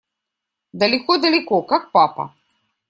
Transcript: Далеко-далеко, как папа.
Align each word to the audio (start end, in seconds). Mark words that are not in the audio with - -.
Далеко-далеко, 0.73 1.61
как 1.63 1.91
папа. 1.91 2.33